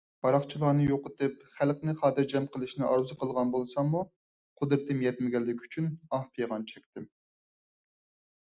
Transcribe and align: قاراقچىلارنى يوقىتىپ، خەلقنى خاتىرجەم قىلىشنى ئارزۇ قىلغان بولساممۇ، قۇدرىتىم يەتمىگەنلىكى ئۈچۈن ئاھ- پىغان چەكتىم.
قاراقچىلارنى 0.25 0.85
يوقىتىپ، 0.91 1.41
خەلقنى 1.57 1.93
خاتىرجەم 1.99 2.47
قىلىشنى 2.55 2.87
ئارزۇ 2.87 3.17
قىلغان 3.25 3.51
بولساممۇ، 3.57 4.01
قۇدرىتىم 4.63 5.05
يەتمىگەنلىكى 5.09 5.69
ئۈچۈن 5.69 5.93
ئاھ- 6.11 6.25
پىغان 6.39 6.67
چەكتىم. 6.73 7.07